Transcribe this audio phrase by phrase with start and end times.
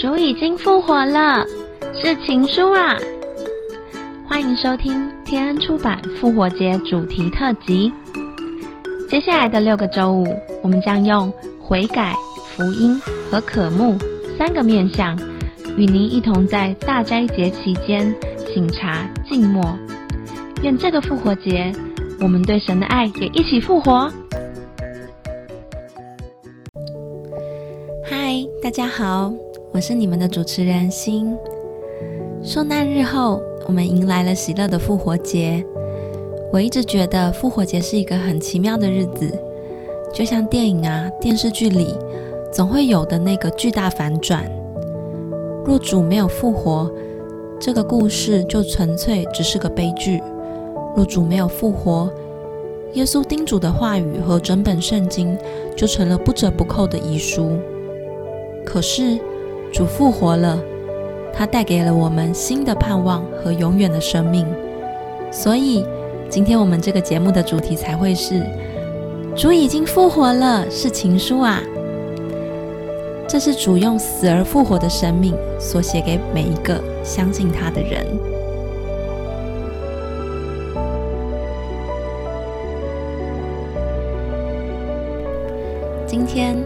[0.00, 1.44] 主已经复活了，
[1.92, 2.96] 是情书啊！
[4.26, 7.92] 欢迎收听天恩出版复活节主题特辑。
[9.10, 10.26] 接下来的六个周五，
[10.62, 12.14] 我们将用悔改、
[12.46, 12.98] 福音
[13.30, 13.98] 和渴慕
[14.38, 15.14] 三个面向，
[15.76, 18.10] 与您一同在大斋节期间
[18.54, 19.62] 醒茶静默。
[20.62, 21.70] 愿这个复活节，
[22.22, 24.10] 我们对神的爱也一起复活。
[28.02, 29.30] 嗨，大家好。
[29.72, 31.32] 我是你们的主持人心。
[32.42, 35.64] 受难日后，我们迎来了喜乐的复活节。
[36.52, 39.32] 我一直觉得复活节是一个很奇妙的日子，
[40.12, 41.94] 就像电影啊、电视剧里
[42.52, 44.44] 总会有的那个巨大反转。
[45.64, 46.90] 若主没有复活，
[47.60, 50.18] 这个故事就纯粹只是个悲剧；
[50.96, 52.12] 若主没有复活，
[52.94, 55.38] 耶稣叮嘱的话语和整本圣经
[55.76, 57.52] 就成了不折不扣的遗书。
[58.66, 59.16] 可是。
[59.72, 60.58] 主复活了，
[61.32, 64.46] 他带给了我们新的盼望和永远的生命。
[65.30, 65.86] 所以，
[66.28, 68.42] 今天我们这个节目的主题才会是
[69.36, 71.62] “主已经复活了”，是情书啊！
[73.28, 78.04] 这是主用死而复活的生命所写给每一个相信他的人。
[86.08, 86.56] 今天。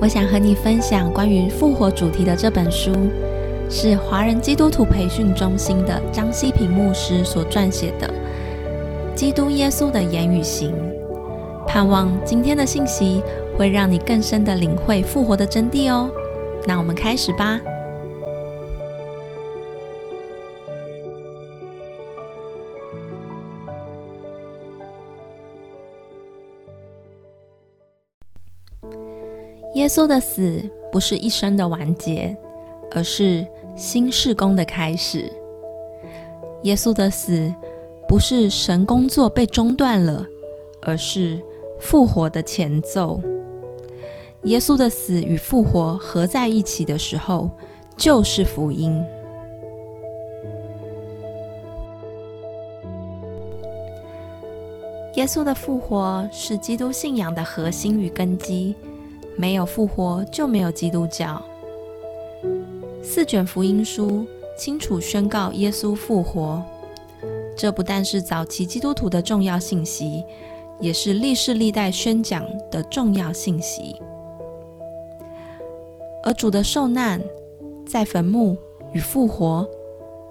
[0.00, 2.90] 我想和你分享关于复活主题的这本书，
[3.68, 8.08] 是华人基督徒培训中心的张希平牧师所撰写的
[9.14, 10.72] 《基督耶稣的言语行》。
[11.66, 13.22] 盼望今天的信息
[13.58, 16.10] 会让你更深的领会复活的真谛哦。
[16.66, 17.60] 那我们开始吧。
[29.74, 32.36] 耶稣的死不是一生的完结，
[32.90, 33.46] 而是
[33.76, 35.30] 新事工的开始。
[36.64, 37.52] 耶稣的死
[38.08, 40.26] 不是神工作被中断了，
[40.82, 41.40] 而是
[41.78, 43.20] 复活的前奏。
[44.42, 47.48] 耶稣的死与复活合在一起的时候，
[47.96, 49.00] 就是福音。
[55.14, 58.74] 耶稣的复活是基督信仰的核心与根基。
[59.40, 61.42] 没有复活，就没有基督教。
[63.02, 66.62] 四卷福音书清楚宣告耶稣复活，
[67.56, 70.22] 这不但是早期基督徒的重要信息，
[70.78, 73.96] 也是历世历代宣讲的重要信息。
[76.22, 77.18] 而主的受难、
[77.86, 78.54] 在坟墓
[78.92, 79.66] 与复活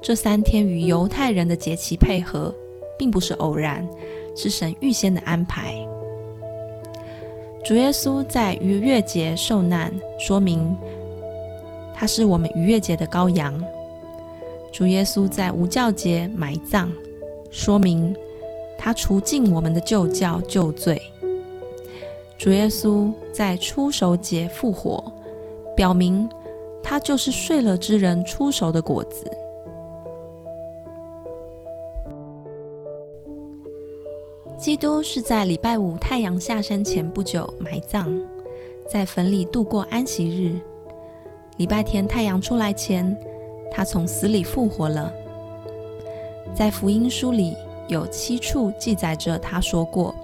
[0.00, 2.54] 这三天与犹太人的节期配合，
[2.96, 3.84] 并不是偶然，
[4.36, 5.74] 是神预先的安排。
[7.64, 10.76] 主耶稣在逾越节受难，说明
[11.94, 13.62] 他是我们逾越节的羔羊。
[14.72, 16.90] 主耶稣在无教节埋葬，
[17.52, 18.14] 说明
[18.76, 21.00] 他除尽我们的旧教旧罪。
[22.36, 25.04] 主耶稣在出熟节复活，
[25.76, 26.28] 表明
[26.82, 29.30] 他就是睡了之人出熟的果子。
[34.62, 38.16] 基督是在礼拜五太阳下山前不久埋葬，
[38.88, 40.56] 在坟里度过安息日。
[41.56, 43.18] 礼拜天太阳出来前，
[43.72, 45.12] 他从死里复活了。
[46.54, 47.56] 在福音书里
[47.88, 50.14] 有七处记载着他说过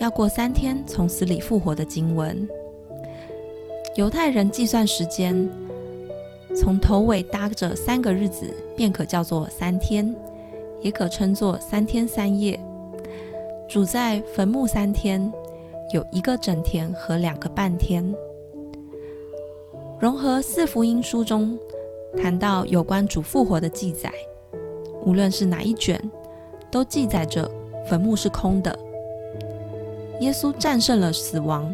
[0.00, 2.48] 要过三天从死里复活的经文。
[3.94, 5.48] 犹太人计算时间，
[6.56, 10.12] 从头尾搭着三个日子，便可叫做三天，
[10.80, 12.58] 也可称作三天三夜。
[13.68, 15.32] 主在坟墓三天，
[15.92, 18.14] 有一个整天和两个半天，
[19.98, 21.58] 融合四福音书中
[22.16, 24.12] 谈到有关主复活的记载。
[25.04, 26.00] 无论是哪一卷，
[26.70, 27.50] 都记载着
[27.88, 28.76] 坟墓是空的，
[30.20, 31.72] 耶稣战胜了死亡，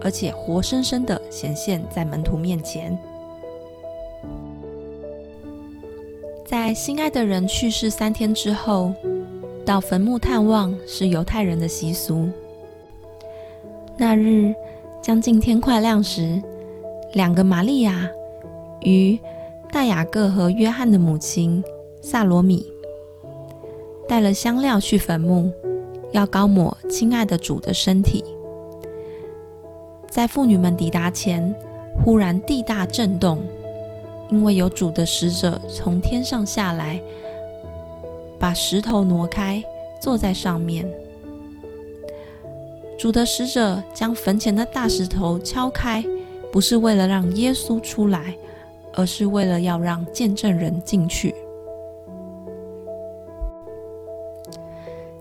[0.00, 2.98] 而且活生生的显现在门徒面前。
[6.46, 8.94] 在心爱的人去世三天之后。
[9.66, 12.28] 到坟墓探望是犹太人的习俗。
[13.96, 14.54] 那日
[15.02, 16.40] 将近天快亮时，
[17.14, 18.08] 两个玛利亚
[18.82, 19.18] 与
[19.72, 21.62] 大雅各和约翰的母亲
[22.00, 22.64] 萨罗米
[24.08, 25.50] 带了香料去坟墓，
[26.12, 28.24] 要膏抹亲爱的主的身体。
[30.08, 31.52] 在妇女们抵达前，
[32.04, 33.42] 忽然地大震动，
[34.30, 37.02] 因为有主的使者从天上下来。
[38.46, 39.60] 把石头挪开，
[40.00, 40.88] 坐在上面。
[42.96, 46.04] 主的使者将坟前的大石头敲开，
[46.52, 48.36] 不是为了让耶稣出来，
[48.94, 51.34] 而是为了要让见证人进去。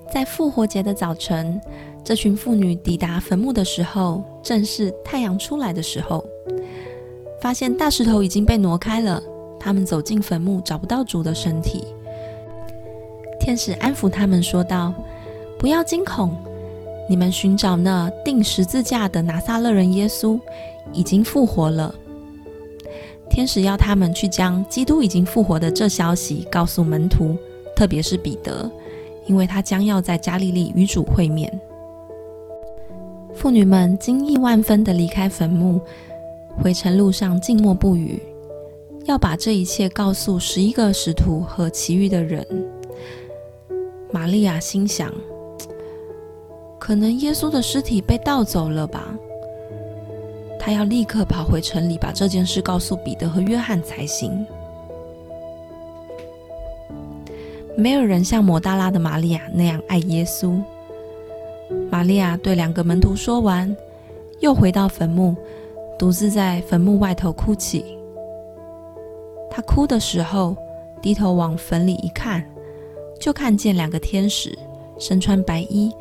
[0.07, 1.59] 在复活节的早晨，
[2.03, 6.23] 这群妇女抵达坟墓的时候，正是太阳出来的时候，
[7.41, 9.19] 发现大石头已经被挪开了。
[9.59, 11.85] 他们走进坟墓，找不到主的身体。
[13.45, 14.91] 天使安抚他们说道
[15.59, 16.35] ：“不要惊恐，
[17.07, 20.39] 你们寻找那钉十字架的拿撒勒人耶稣，
[20.91, 21.93] 已经复活了。”
[23.29, 27.37] 天使要他们去将基督已经复活的这消息告诉门徒，
[27.75, 28.67] 特别是彼得，
[29.27, 31.47] 因为他将要在加利利与主会面。
[33.35, 35.79] 妇女们惊异万分地离开坟墓，
[36.59, 38.19] 回程路上静默不语。
[39.03, 42.43] 要把这一切告诉十一个使徒和其余的人。
[44.11, 45.13] 玛利亚心想：
[46.79, 49.13] 可能耶稣的尸体被盗走了吧？
[50.59, 54.45] 她要立刻跑回城里，把这件事告诉彼得和约翰才行。
[57.77, 60.61] 没有人像摩大拉的玛利亚那样爱耶稣。
[61.91, 63.75] 玛利亚对两个门徒说完，
[64.39, 65.35] 又回到坟墓，
[65.99, 67.83] 独自在坟墓外头哭泣。
[69.51, 70.55] 他哭的时候，
[71.01, 72.43] 低头往坟里一看，
[73.19, 74.57] 就看见两个天使
[74.99, 75.91] 身穿白衣，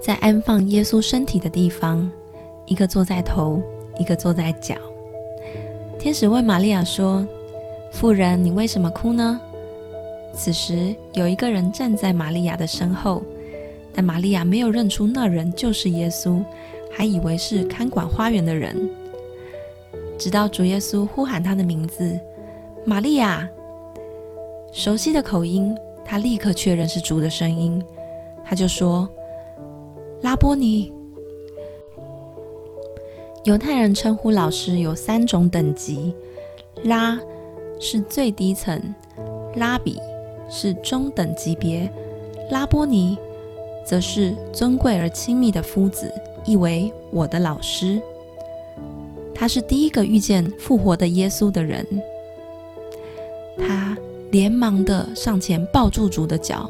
[0.00, 2.10] 在安放耶稣身体的地方，
[2.66, 3.60] 一个坐在头，
[3.98, 4.76] 一个坐在脚。
[5.98, 7.26] 天使问玛利亚说
[7.92, 9.40] ：“妇人，你为什么哭呢？”
[10.34, 13.22] 此时有一个人站在玛利亚的身后，
[13.92, 16.42] 但玛利亚没有认出那人就是耶稣，
[16.90, 18.88] 还以为是看管花园的人。
[20.18, 22.18] 直到主耶稣呼喊他的名字，
[22.84, 23.48] 玛利亚。
[24.72, 27.80] 熟悉的口音，他立刻确认是主的声音，
[28.42, 29.06] 他就说
[30.22, 30.90] ：“拉波尼。”
[33.44, 36.14] 犹太人称呼老师有三种等级：
[36.84, 37.20] 拉
[37.78, 38.80] 是最低层，
[39.56, 39.98] 拉比
[40.48, 41.92] 是中等级别，
[42.50, 43.18] 拉波尼
[43.84, 46.10] 则是尊贵而亲密的夫子，
[46.46, 48.00] 意为我的老师。
[49.34, 51.86] 他是第一个遇见复活的耶稣的人。
[53.58, 53.96] 他
[54.32, 56.68] 连忙的上前抱住主的脚。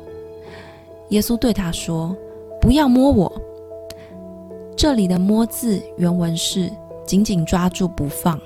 [1.09, 2.15] 耶稣对他说
[2.61, 3.33] ：“不要摸我。”
[4.77, 6.71] 这里的“摸”字原文是
[7.07, 8.39] 紧紧抓住不放。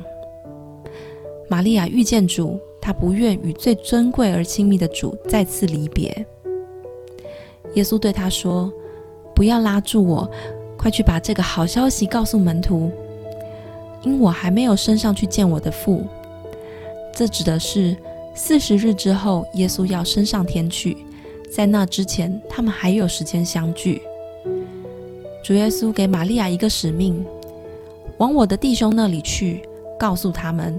[1.49, 6.27] 玛利亚遇见主，她不愿与最尊贵而亲密的主再次离别。
[7.75, 8.71] 耶稣对他说
[9.35, 10.31] ：“不要拉住我，
[10.77, 12.91] 快去把这个好消息告诉门徒。”
[14.03, 16.05] 因我还没有升上去见我的父，
[17.15, 17.97] 这指的是
[18.39, 20.95] 四十日之后，耶稣要升上天去，
[21.51, 24.03] 在那之前，他们还有时间相聚。
[25.43, 27.25] 主耶稣给玛利亚一个使命，
[28.19, 29.63] 往我的弟兄那里去，
[29.99, 30.79] 告诉他们，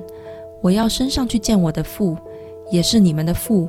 [0.62, 2.16] 我要升上去见我的父，
[2.70, 3.68] 也是你们的父；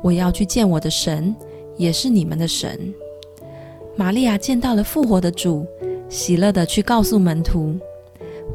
[0.00, 1.36] 我要去见我的神，
[1.76, 2.94] 也是你们的神。
[3.94, 5.66] 玛利亚见到了复活的主，
[6.08, 7.74] 喜乐的去告诉门徒。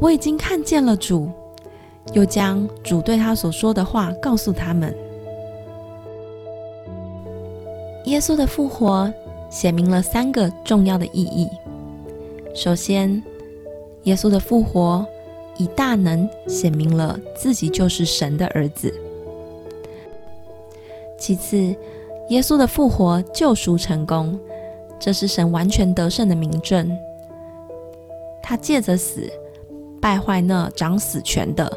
[0.01, 1.29] 我已经看见了主，
[2.13, 4.95] 又将主对他所说的话告诉他们。
[8.05, 9.13] 耶稣的复活
[9.49, 11.47] 写明了三个重要的意义。
[12.55, 13.21] 首先，
[14.03, 15.05] 耶稣的复活
[15.57, 18.93] 以大能显明了自己就是神的儿子。
[21.17, 21.57] 其次，
[22.29, 24.39] 耶稣的复活救赎成功，
[24.97, 26.89] 这是神完全得胜的明证。
[28.41, 29.29] 他借着死。
[29.99, 31.69] 败坏那掌死权的，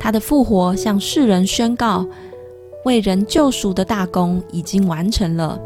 [0.00, 2.04] 他的复活向世人宣告，
[2.86, 5.60] 为人救赎的大功已经完成了。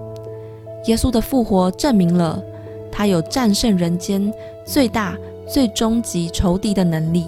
[0.87, 2.43] 耶稣的复活证明了
[2.91, 4.31] 他有战胜人间
[4.67, 7.27] 最大、最终极仇敌的能力。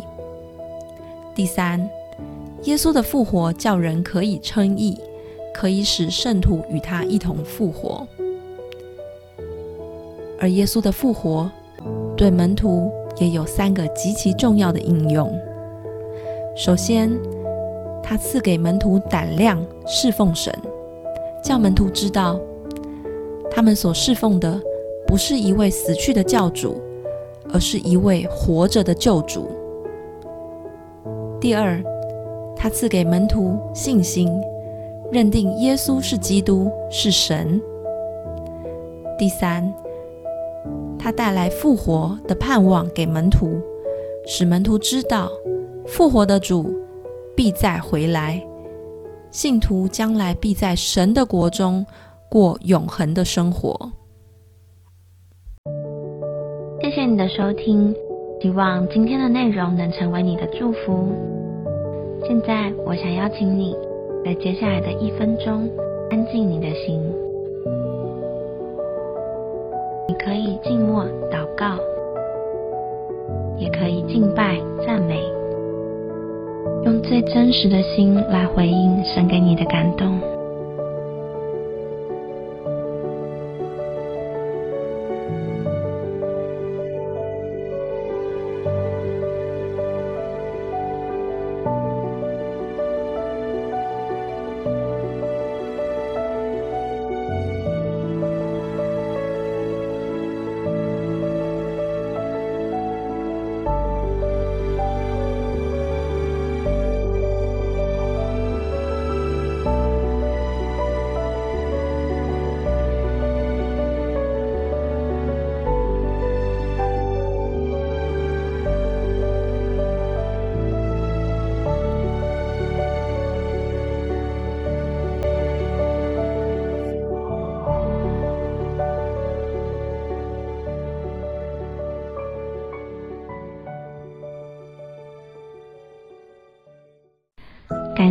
[1.35, 1.89] 第三，
[2.65, 4.99] 耶稣的复活叫人可以称义，
[5.55, 8.07] 可以使圣徒与他一同复活。
[10.41, 11.49] 而耶稣的复活
[12.17, 12.91] 对门徒。
[13.19, 15.35] 也有三个极其重要的应用。
[16.57, 17.13] 首先，
[18.03, 20.51] 他赐给门徒胆量侍奉神，
[21.45, 22.41] 叫门徒知道，
[23.51, 24.59] 他们所侍奉的
[25.07, 26.81] 不是一位死去的教主，
[27.53, 29.49] 而是一位活着的救主。
[31.39, 31.79] 第二，
[32.57, 34.33] 他赐给门徒信心，
[35.13, 37.61] 认定耶稣是基督，是神。
[39.19, 39.71] 第三。
[40.99, 43.61] 他带来复活的盼望给门徒，
[44.27, 45.31] 使门徒知道
[45.87, 46.75] 复活的主
[47.37, 48.43] 必再回来，
[49.31, 51.85] 信徒将来必在神的国中
[52.29, 53.93] 过永恒的生活。
[56.81, 57.95] 谢谢你的收听，
[58.41, 61.09] 希望今天的内容能成为你的祝福。
[62.27, 63.77] 现在，我想邀请你
[64.25, 65.69] 在接下来的一分钟
[66.11, 67.01] 安静你的心。
[70.09, 71.77] 你可以静默祷告，
[73.59, 75.21] 也可以敬拜赞美，
[76.87, 80.21] 用最真实的心来回应神给你的感动。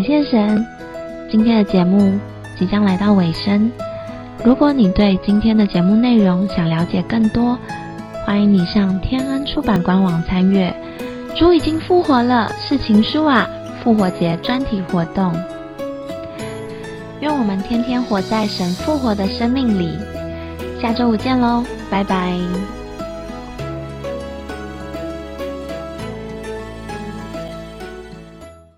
[0.06, 0.64] 谢神，
[1.32, 2.14] 今天的节目
[2.60, 3.72] 即将来到尾声。
[4.44, 7.58] 如果你对今天的节目内容想了解更多，
[8.24, 10.72] 欢迎你上天恩出版官网参阅。
[11.36, 13.50] 主已经复活了，是情书啊！
[13.84, 15.34] 复活节专题活动，
[17.20, 19.98] 愿我们天天活在神复活的生命里。
[20.80, 22.38] 下周五见喽，拜拜。